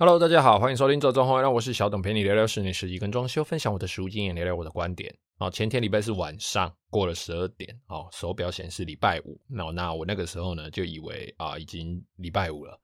[0.00, 5.12] Hello，大家好，欢迎收听《做装潢》，让我是小董，陪你聊聊室内设计跟装修，分享我的实务经验，聊聊我的观点。
[5.40, 12.78] 好，前天礼拜四晚上过了十二点，哦，手表显示礼拜五，那那我那个时候呢就以为啊已经礼拜五了。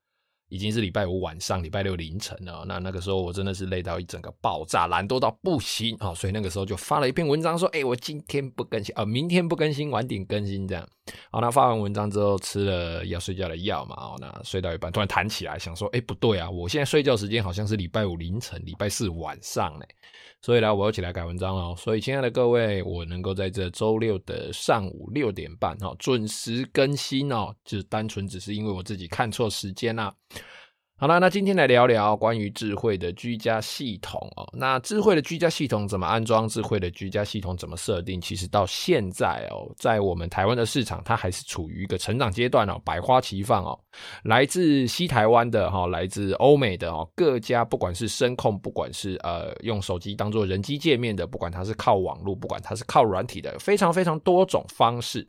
[0.48, 2.64] 已经是礼拜五晚上，礼拜六凌晨了。
[2.66, 6.12] 那那个时候我真的是累到一整个爆炸，懒惰到不行啊！
[6.14, 10.86] 所以那个时候就发了一篇文章说：“哎、我今天不更新啊，明天不更新，晚点更新这样。”
[11.30, 19.84] 好，那发完文章之后吃了要睡觉的药嘛，哦，那睡到一半突然弹起来，想说：“哎、不对啊，我现在睡觉时间好像是礼拜五凌晨，礼拜四晚上呢。”
[20.40, 21.74] 所以呢，我要起来改文章了。
[21.76, 30.14] 所以，亲爱的各位，我能够在这周六的上午六点半哦准时更新哦，就是单纯只是因为我自己看错时间啦。
[30.96, 34.48] 好了，那今天来聊聊关于智慧的居家系统哦。
[34.52, 36.48] 那智慧的居家系统怎么安装？
[36.48, 38.20] 智慧的居家系统怎么设定？
[38.20, 43.76] 其实到现在哦，在我们台湾的市场，它还是处于一个成长阶段哦，百花齐放哦。
[44.22, 55.26] 来自西台湾的哈，来自欧美的哦，各家不管是声控，不管是呃用手机当做人机界面的，不管它是靠网络，不管它是靠软体的，非常非常多种方式。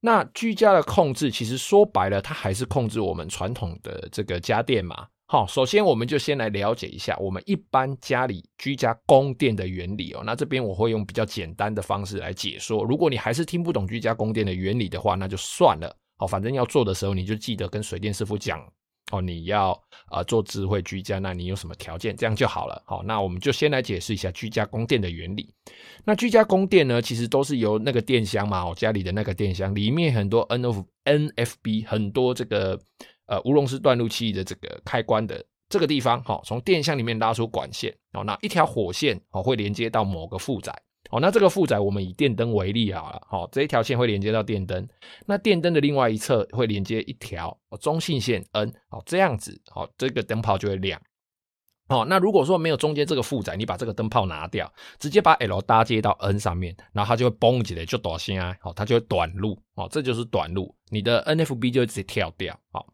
[0.00, 5.06] 那居家的控制，其实说白了，它还是控制我们传统的这个家电嘛。
[5.26, 10.22] 好，首先我们就先来了解一下我们一般家里居家供电的原理哦。
[10.24, 12.82] 那这边我会用比较简单的方式来解说。
[12.82, 15.94] 如果你还是听不懂居家供电的原理的话，那就算了。
[16.16, 18.60] 好，反正要做的时候，你就记得跟水电师傅讲。
[19.10, 19.78] 哦，你要
[20.10, 22.16] 呃做智慧居家，那你有什么条件？
[22.16, 22.82] 这样就好了。
[22.86, 25.52] 好，那我们就先来解释一下居家供电的原理。
[26.04, 32.80] 那居家供电呢，其实都是由那个电箱嘛，我家里的那个电箱里面很多 N F N F B 很多这个
[33.26, 40.72] 呃无熔丝断路器的这个开关的这个地方，好，从电箱里面拉出管线，哦，那一条火线哦会连接到某个负载。
[41.10, 44.88] 哦，那这个负载我们以电灯为例好了，好，这一条线会连接到电灯，
[45.26, 51.00] 那电灯的另外一侧会连接一条中性线 N，好，这样子，好，这个灯泡就会亮。
[51.88, 62.86] 好，那如果说没有中间这个负载，你把这个灯泡拿掉，直接把 L 搭接到 N 上面，然后它就会嘣起来就短线啊，好，它就会短路，哦，这就是短路，你的 NFB 就会直接跳掉，好，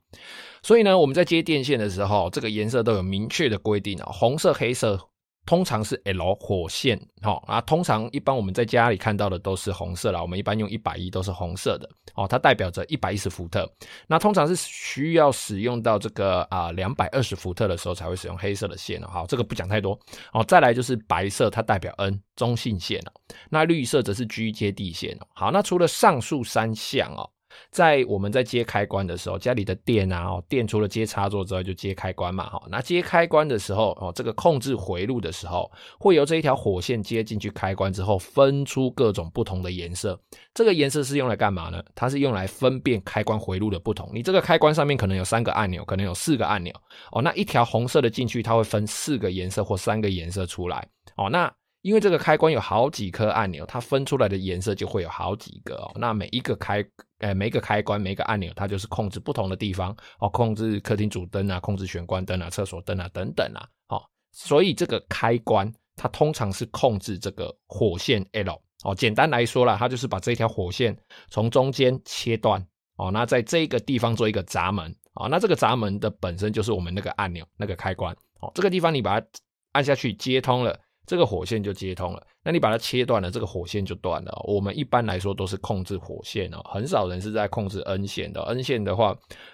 [0.63, 5.11] 所以呢，我们在接电线的时候，这个颜色都有明确的规定啊，红色、黑色。
[5.47, 7.61] 通常是 L 火线，好啊。
[7.61, 13.67] 通常一般我们在家里看到的都是红色啦，我们一般用一百一都是红色的，哦，它代表着一百一十伏特。
[14.09, 19.07] 那通常是需要使用到这个啊两百二十伏特的时候才会使用黑色的线哦。
[19.09, 19.99] 好，这个不讲太多
[20.33, 20.45] 哦。
[20.45, 23.13] 再来就是白色，它代表 N 中性线哦。
[23.49, 25.27] 那绿色则是 G 接地线哦。
[25.33, 27.31] 好，那除了上述三项哦。
[27.71, 40.19] 在我们在接开关的时候，家里的电啊，电除了接插座之外，就接开关嘛，哈，那接开关的时候，哦，这个控制回路的时候，会由这一条火线接进去开关之后，分出各种不同的颜色。
[40.55, 41.83] 这个颜色是用来干嘛呢？
[41.95, 44.11] 它是用来分辨开关回路的不同。
[44.13, 46.73] 你这个开关上面可能有三个按钮，可能有四个按钮，
[47.13, 51.53] 哦，那一条红色的进去，它会分四个颜色或三个颜色出来，哦，那。
[51.87, 55.93] 因为这个开关有好几颗按钮，它分出来的颜色就会有好几个哦。
[55.95, 56.85] 那每一个开，
[57.19, 63.63] 呃，每一个开关，每一个按钮，它就是控制不同的地方哦，控制客厅主灯啊，控制玄关灯啊，厕所灯啊等等啊。
[63.87, 64.03] 哦，
[64.33, 68.93] 所以这个开关它通常是控制这个火线 L 哦。
[68.93, 70.99] 简单来说啦，它就是把这条火线
[71.31, 72.61] 从中间切断
[72.97, 78.51] 哦，那在这个地方做一个闸门哦，那这个闸门的本身就是我们那个按钮那个开关哦。
[78.57, 79.27] 这个地方你把它
[79.71, 80.77] 按下去接通了。
[81.07, 84.33] 这个火线就接通了，那你把它切断了，这个火线就断了。
[84.45, 88.43] 我们一般来说都是控制火线哦，很少人是在控制 N 线的。
[88.43, 89.11] N 线的话，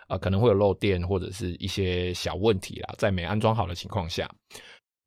[0.07, 4.29] 啊、呃，可能会有漏电或者是一些小问题啦，在没安装好的情况下。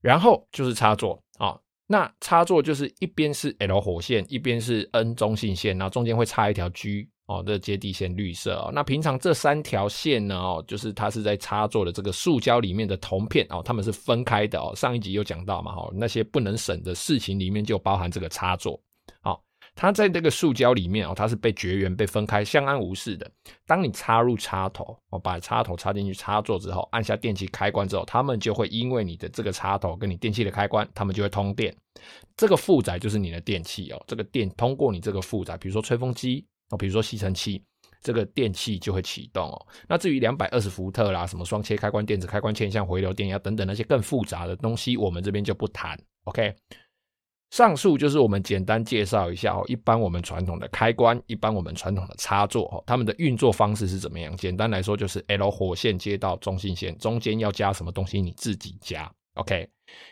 [0.02, 7.10] 然后就是插座啊、哦，那插座就是一边是 L 火线，一边是 N 中性线，然后中间会插一条 G。
[7.28, 8.72] 哦，这接地线绿色哦。
[8.72, 10.36] 那平常这三条线呢？
[10.36, 14.74] 哦，就是它是在插座的这个塑胶里面的铜片哦，它们是分开的哦。
[14.76, 18.80] 上一集有讲到嘛，哈，那些不能省的事情里面就包含这个插座。
[19.22, 19.44] 好，
[19.74, 23.28] 它在这个塑胶里面哦，它是被绝缘、被分开、相安无事的。
[23.66, 31.76] 当你插入插头，哦，把插头插进去插座之后，按下电器开关之后，它们就会因为你的这个插头跟你电器的开关，它们就会通电。
[32.38, 36.46] 这个负载就是你的电器哦，这个电通过你这个负载，比如说吹风机。
[36.70, 37.64] 哦，比如说吸尘器，
[38.02, 39.68] 这个电器就会启动哦。
[39.88, 46.00] 那至于两百二十伏特啦，什么双切开关、电子开关、铅相回流电压等等那些更复杂的东西，我们这边就不谈。
[46.24, 46.56] OK，
[47.52, 49.64] 上述就是我们简单介绍一下哦。
[49.68, 54.36] 一般我们传统的开关，一般我们传统的插座哦，它们的运作方式是怎么样？
[54.36, 59.68] 简单来说，就是 L 火线接到中性线，中间要加什么东西你自己加 OK，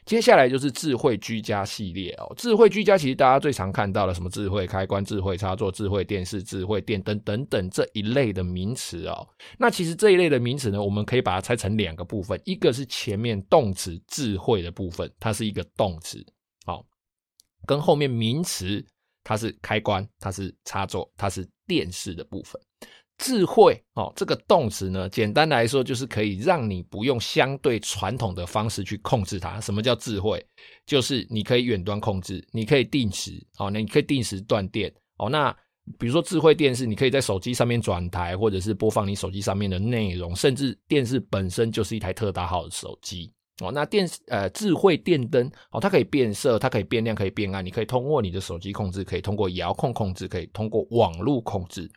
[0.06, 2.34] 接下来就是智慧居家系列哦。
[2.36, 9.26] 智慧居家其实大家最常看到的什么智慧开关、智慧插座、智慧电视、智慧电灯等等这一类的名词哦。
[9.58, 16.22] 那其实这一类的名词呢，我们可以把它拆成两个部分，一个是前面动词智慧的部分，它是一个动词，
[16.66, 16.86] 好，
[17.66, 18.86] 跟后面名词
[19.24, 22.62] 它是开关、它是插座、它是电视的部分。
[23.18, 29.62] 智慧哦，这个动词呢，简单来说就是可以让你不用相对传统的方式去控制它。
[29.62, 30.46] 什么叫智慧？
[30.86, 35.30] 就是你可以远端控制，你可以定时哦，你可以定时断电哦。
[35.30, 35.56] 那
[36.00, 43.32] 比如说智慧电视，你可以在手机上面转台，或者是播放你手机上面的内容，甚至电视本身就是一台特大号的手机
[43.62, 43.72] 哦。
[43.72, 51.90] 那电视呃，智慧电灯哦，它可以变色，它可以变亮，可以变暗，你可以通过你的手机控制，可以通过遥控控制，可以通过网络控制。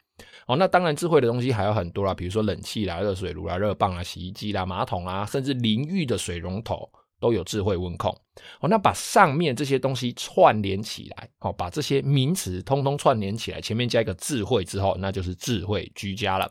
[0.47, 8.17] 哦，那当然，智慧的东西还有很多啦，比如说冷气啦、热水炉啦、热棒啊、洗衣机啦、马桶啊，甚至淋浴的水龙头都有智慧温控。
[8.61, 16.51] 哦，那把上面这些东西串联起来，哦，把这些名词通通串联起来，前面加一个智慧之后，那就是智慧居家了。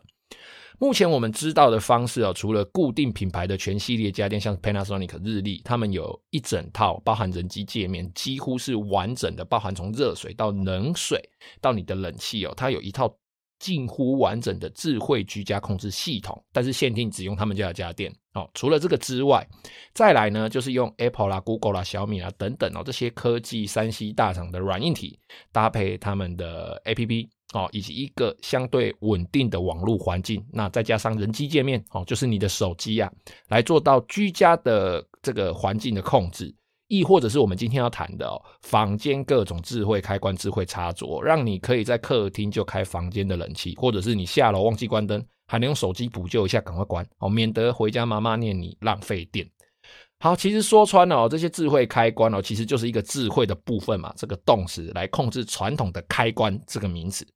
[0.78, 11.30] 目前我们知道的方式哦，除了固定品牌的全系列家电，像 Panasonic、日立，他们有一整套包含人机界面，几乎是完整的，包含从热水到冷水
[11.62, 13.16] 到你的冷气哦，它有一套。
[13.66, 18.48] 近乎完整的智慧居家控制系统，但是限定只用他们家的家电哦。
[18.54, 19.44] 除了这个之外，
[19.92, 25.18] 再来呢，就是用 Apple 啦、Google 啦、小米啦等等哦，这些科技三 C 大厂的软硬体
[25.52, 33.12] 搭配他们的 APP 哦，以及一个相对稳定的网络环境，那再加上人机界面哦，就是你的手机啊，
[33.48, 36.54] 来做到居家的这个环境的控制。
[36.88, 49.50] 亦或者是我们今天要谈的哦，房间各种智慧开关、智慧插座，让你可以在客厅就开房间的冷气，或者是你下楼忘记关灯，还能用手机补救一下，赶快关哦，免得回家妈妈念你浪费电。
[50.20, 57.28] 好，其实说穿了哦，这些智慧开关哦，其实就是一个智慧的部分嘛，这个动词来控制传统的开关这个名词。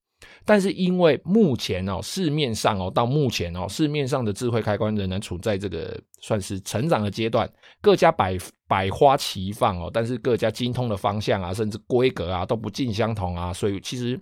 [0.45, 7.49] 但是因为目前哦，市面上哦，到目前哦，市面上的智慧开关仍然处在这个算是成长的阶段，
[7.81, 8.37] 各家百
[8.67, 14.19] 百花齐放哦，但是各家精通的方向啊，甚至规格啊都不尽相同啊，所以其实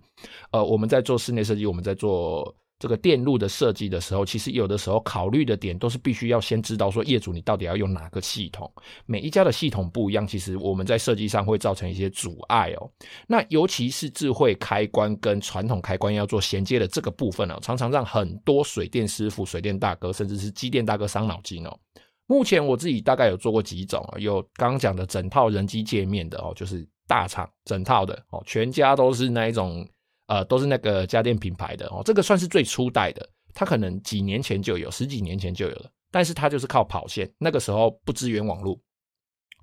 [0.51, 2.55] 呃，我们在做室内设计，我们在做。
[2.79, 8.71] 这个电路的设计的时候，其实有的时候考虑的点都是必须要先知道说，业主你到底要用哪个系统。
[9.07, 12.87] 每一家的系统不一样，其实我们在设计上会造成一些阻碍哦。
[13.27, 21.79] 那尤其是智慧开关跟传统开关要做衔接的这个部分哦，常常让很多水电师傅、水电大哥甚至是机电大哥伤脑筋哦。
[22.27, 29.83] 目前我自己大概有做过几种，有刚刚讲的整套人机界面的哦，就是大厂整套的哦，全家都是那一种。
[30.27, 38.77] 呃，都是那个家电品牌的哦，这个算是最初代的，它可能几年前就有，十几年前就有了，但是它就是靠跑线，那个时候不支援网络，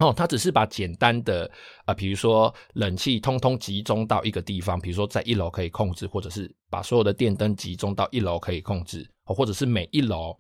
[0.01, 1.51] 哦，它只是把简单的
[1.85, 10.35] 啊、比如说冷气通通集中到一个地方，比如说在一楼可以控制，或者是把所有的电灯集中到一楼可以控制，哦，或者是每一楼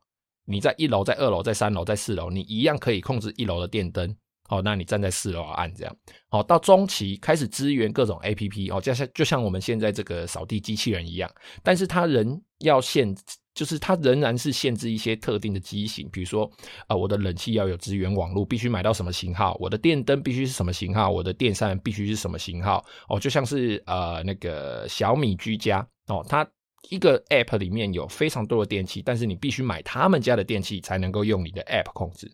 [0.47, 4.15] 你在一楼、在二楼、在三楼、在四楼，你一样可以控制一楼的电灯。
[4.49, 5.97] 哦，那你站在四楼按这样，
[6.29, 11.31] 好，到中期开始支援各种 APP 哦，就像就像我们现在这个扫地机器人一样，
[11.63, 13.17] 但是它仍要限，
[13.55, 16.45] 就是它仍然是限制一些特定的机型，比如说
[16.83, 22.85] 啊、呃，我的冷气要有支援网络，必须买到什么型号，我的电灯必须是什么型号，我的电扇必须是什么型号。
[23.09, 26.47] 哦，就像是呃那个小米居家哦，它
[26.91, 32.31] 一个 App 里面有非常多的电器，但是你必须买他们家的电器才能够用你的 App 控制。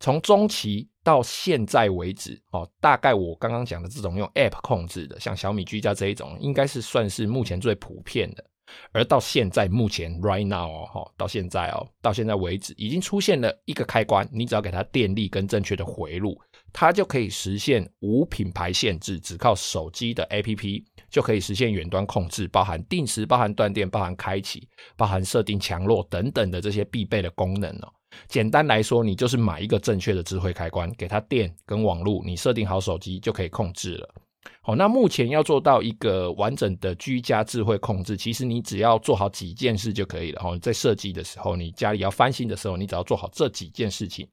[0.00, 8.44] 从中期到现在为止，哦，大概我刚刚讲的这种用 App 控制的，像小米居家这一种，应该是算是目前最普遍的。
[8.92, 16.40] 而到现在目前 right now 哦，到现在哦，到现在为止，已经出现了一个开关，你只要给它电力跟正确的回路，
[16.72, 27.92] 它就可以实现无品牌限制，只靠手机的 APP 就可以实现远端控制，包含定时、包含断电、包含开启、包含设定强弱等等的这些必备的功能哦。
[28.28, 34.14] 简单来说，你就是买一个正确的智慧开关，给它电跟网络，你设定好手机就可以控制了。
[34.62, 40.42] 好，那目前要做到一个完整的居家智慧控制，其实你只要做好几件事就可以了。
[40.42, 44.26] 哦在设计的时候，你家里要翻新的时候，你只要做好这几件事情。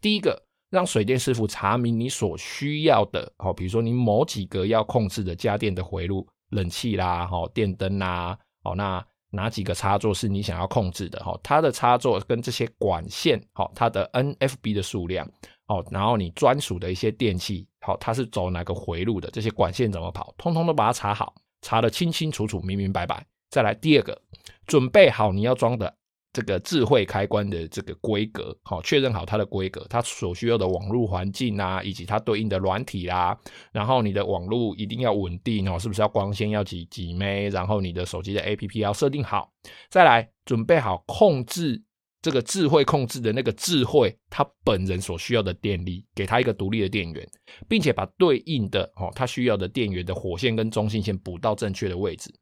[0.00, 0.40] 第一个，
[0.70, 9.04] 让水电师傅查明你所需要的，好，比如说你某几个要控制的家电的回路，冷气啦，好，电灯啦，好，那。
[9.30, 11.22] 哪几个插座是你想要控制的？
[11.22, 15.30] 哈，它的插座跟这些管线，好，它的 NFB 的数量，
[15.66, 19.30] 好，然后你专属的一些电器，好，它是走哪个回路的？
[19.30, 20.34] 这些管线怎么跑？
[20.38, 23.22] 通通都把它查好，查得清清楚楚、明明白白。
[23.50, 24.18] 再来第二个，
[24.66, 25.94] 准备好你要装的
[26.32, 33.36] 这个智慧开关的这个规格，好，确认好它的规格，它所需要的网络环境啊，以及它对应的软体啦，
[33.72, 37.50] 然后你的网络一定要稳定哦，是不是要光纤要几几 M？
[37.50, 39.50] 然后你的手机的 APP 要设定好，
[39.88, 41.82] 再来准备好控制
[42.20, 47.26] 这个智慧控制的那个智慧，它本人所需要的电力，给它一个独立的电源，
[47.66, 52.32] 并且把对应的哦，它需要的电源的火线跟中性线补到正确的位置。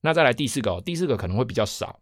[0.00, 2.00] 那再来第四个哦，第四个可能会比较少。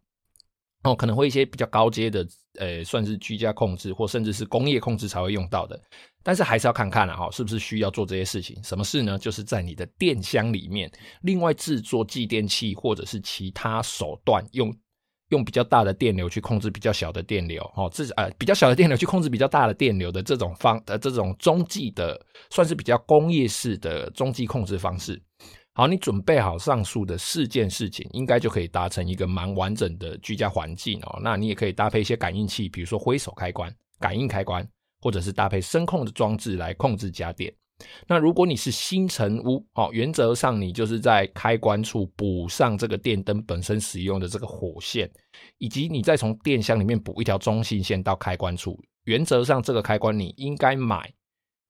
[0.83, 2.27] 哦，可能会一些比较高阶的，
[2.59, 5.81] 呃，算是居家控制或甚至是工业控制才会用到的，
[6.25, 8.61] 但是还是要看看了哈，是不是需要做这些事情？
[8.65, 9.17] 什么事呢？
[9.17, 10.91] 就是在你的电箱里面，
[11.23, 14.75] 另外制作继电器或者是其他手段，用
[15.29, 22.21] 用比较大的电流去控制比较小的电流，哦，这呃比较小的电流去控制比较大的电流的这种方呃这种中继的，
[22.51, 25.23] 算是比较工业式的中继控制方式。
[25.75, 31.19] 好，你准备好上述的四件事情，应该就可以达成一个蛮完整的居家环境哦。
[31.23, 34.69] 那你也可以搭配一些感应器，比如说挥手开关、感应开关，
[35.01, 37.51] 或者是搭配声控的装置来控制家电。
[38.07, 45.11] 那如果你是新成屋哦，原则上你就是在开关处补上这个电灯本身使用的这个火线，
[45.57, 48.79] 以及你再从电箱里面补一条中性线到开关处。
[49.05, 51.13] 原则上这个开关你应该买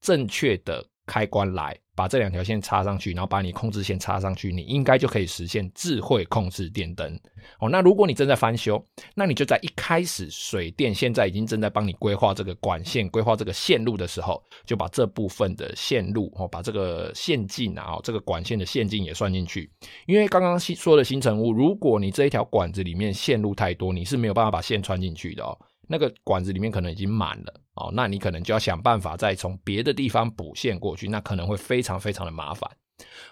[0.00, 1.76] 正确的开关来。
[1.94, 7.20] 把这两条线插上去，然后把你控制线插上去，你应该就可以实现智慧控制电灯
[7.60, 7.68] 哦。
[7.68, 8.82] 那如果你正在翻修，
[9.14, 19.70] 那你就在一开始水电现在已经正在帮你规划这个管线、规划这个线路的时候，就把这部分的线路哦，把这个线径啊，这个管线的线径也算进去。
[20.06, 25.54] 因为刚刚说的新成屋，如果你这一条管子里面线路太多，你是没有办法把线穿进去的哦。
[25.86, 32.70] 那个管子里面可能已经满了哦，那你可能就要想办法再从别的地方补线过去，那可能会非常非常的麻烦。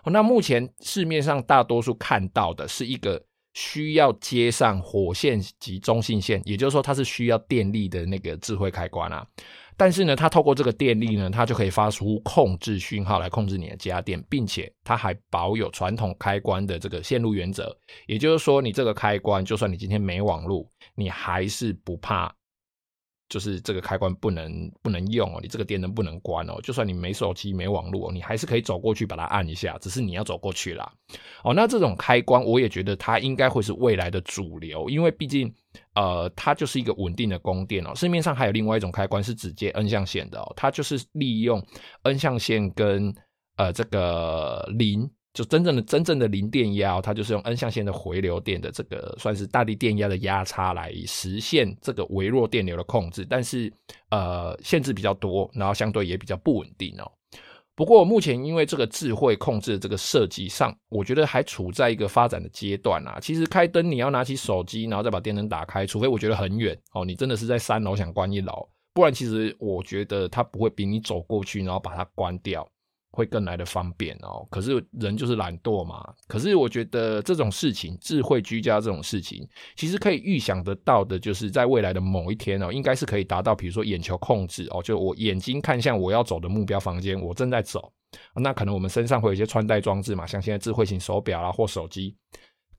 [0.05, 3.23] 哦，那目前市面上大多数看到的是一个
[3.55, 9.27] 需要接上火线及中性线，也就是说它是需要电力的那个智慧开关啊。
[9.77, 17.75] 但是呢，它透过这个电力呢，它就可以发出控制讯号来控制你的家电，并且它还保有传统开关的这个线路原则，
[18.07, 22.31] 也就是说，你这个开关，就算你今天没网路，你还是不怕。
[23.31, 26.61] 就是这个开关不能不能用哦，你这个电灯不能关哦。
[26.63, 30.93] 就算你没手机没网络，你还是可以走过去把它按一下，只是你要走过去啦。
[31.45, 35.51] 哦，那这种开关我也觉得它应该会是未来的主流，因为毕竟
[35.95, 37.95] 呃它就是一个稳定的供电哦。
[37.95, 41.65] 市面上还有另外一种开关是直接 N 象线的哦，它就是利用
[42.03, 43.15] N 象线跟
[43.57, 45.09] 呃这个零。
[45.33, 53.73] 就真正的真正的零电压，它就是用 N 象限的回流电的这个算是大地电压的压差来实现这个微弱电流的控制，但是
[54.11, 57.11] 呃限制比较多，然后相对也比较不稳定哦。
[57.77, 63.19] 不过目前因为这个智慧控制这个设计上，我觉得还处在一个发展的阶段啊。
[63.21, 72.69] 其实开灯你要拿起手机，然后再把电灯打开，除非我觉得很远哦，你真的是在三楼想关一楼，不然其实我觉得它不会比你走过去然后把它关掉。
[73.11, 76.03] 会更来的方便哦，可是人就是懒惰嘛。
[76.29, 87.93] 可是我觉得这种事情，智慧居家这种事情，其实可以预想得到的，就是在未来的某一天哦，应该是可以达到，比如说眼球控制哦，就我眼睛看向我要走的目标房间，我正在走，
[88.35, 92.17] 那可能我们身上会有一些穿戴装置嘛，像现在智慧型手表啊或手机。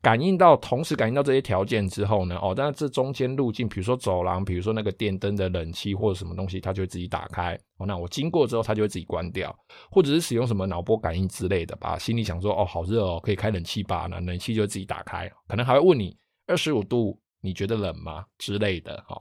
[0.01, 7.53] 感应到，同时感应到这些条件之后呢，哦，但是这中间路径，比如说走廊，比如说那个电灯的冷气或者什么东西，它就会自己打开。
[7.77, 9.55] 哦，那我经过之后，它就会自己关掉，
[9.91, 11.99] 或者是使用什么脑波感应之类的吧。
[11.99, 14.07] 心里想说，哦，好热哦，可以开冷气吧？
[14.09, 16.17] 那冷气就自己打开，可能还会问你
[16.47, 17.19] 二十五度。
[17.41, 18.23] 你觉得冷吗？
[18.37, 19.19] 之类的，哈，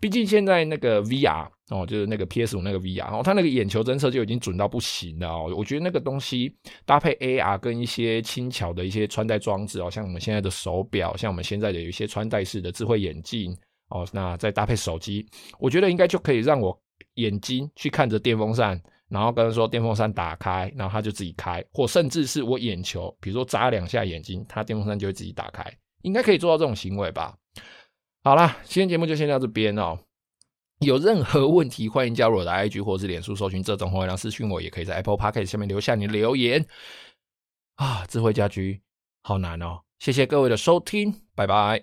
[0.00, 5.52] 毕竟现在那个 VR 哦，就是那个 PS 五那个 VR 哦，它那个眼球侦测就已经准到不行了哦。
[5.56, 6.54] 我觉得那个东西
[6.84, 13.56] 搭配 AR 跟一些轻巧的一些穿戴装置哦，像我们现在的手表，像我们现在的有一些穿戴式的智慧眼镜
[13.88, 15.26] 哦，那再搭配手机，
[15.58, 16.78] 我觉得应该就可以让我
[17.14, 25.64] 眼睛去看着电风扇，然后跟他说电风扇打开，然后它就自己开，或甚至是我眼球，比如说眨两下眼睛，它电风扇就会自己打开，
[26.02, 27.36] 应该可以做到这种行为吧。
[28.26, 30.00] 好啦，今天节目就先到这边哦。
[30.80, 36.66] 有任何问题，欢迎加入我的 IG 或是脸书，搜寻这种红月亮私讯我，也可以在 Apple Podcast 下面留下你的留言
[37.76, 38.04] 啊。
[38.08, 38.82] 智慧家居
[39.22, 41.74] 好难哦，谢谢各位的收听，拜拜。